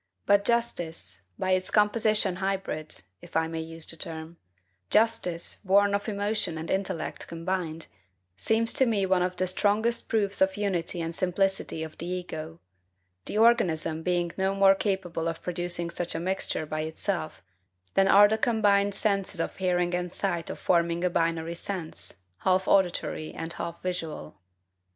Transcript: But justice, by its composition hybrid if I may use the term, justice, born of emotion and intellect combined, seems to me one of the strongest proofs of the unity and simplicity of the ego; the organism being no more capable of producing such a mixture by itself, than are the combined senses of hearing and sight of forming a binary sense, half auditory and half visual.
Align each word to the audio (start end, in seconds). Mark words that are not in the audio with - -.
But 0.25 0.45
justice, 0.45 1.27
by 1.37 1.51
its 1.51 1.69
composition 1.69 2.37
hybrid 2.37 3.03
if 3.21 3.35
I 3.37 3.47
may 3.47 3.59
use 3.59 3.85
the 3.85 3.95
term, 3.95 4.37
justice, 4.89 5.57
born 5.63 5.93
of 5.93 6.09
emotion 6.09 6.57
and 6.57 6.71
intellect 6.71 7.27
combined, 7.27 7.85
seems 8.35 8.73
to 8.73 8.87
me 8.87 9.05
one 9.05 9.21
of 9.21 9.37
the 9.37 9.45
strongest 9.45 10.09
proofs 10.09 10.41
of 10.41 10.55
the 10.55 10.61
unity 10.61 11.01
and 11.01 11.13
simplicity 11.15 11.83
of 11.83 11.99
the 11.99 12.07
ego; 12.07 12.59
the 13.25 13.37
organism 13.37 14.01
being 14.01 14.31
no 14.37 14.55
more 14.55 14.73
capable 14.73 15.27
of 15.27 15.43
producing 15.43 15.91
such 15.91 16.15
a 16.15 16.19
mixture 16.19 16.65
by 16.65 16.81
itself, 16.81 17.43
than 17.93 18.07
are 18.07 18.27
the 18.27 18.39
combined 18.39 18.95
senses 18.95 19.39
of 19.39 19.55
hearing 19.57 19.93
and 19.93 20.11
sight 20.11 20.49
of 20.49 20.57
forming 20.57 21.03
a 21.03 21.11
binary 21.11 21.53
sense, 21.53 22.23
half 22.39 22.67
auditory 22.67 23.35
and 23.35 23.53
half 23.53 23.79
visual. 23.83 24.39